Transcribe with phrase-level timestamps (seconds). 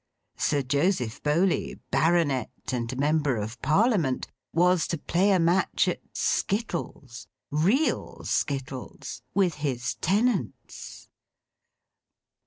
[0.39, 8.23] Sir Joseph Bowley, Baronet and Member of Parliament, was to play a match at skittles—real
[8.23, 11.07] skittles—with his tenants!